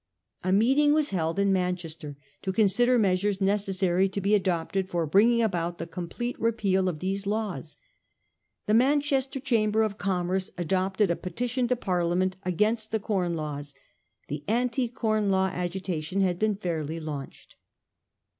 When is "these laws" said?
6.97-7.77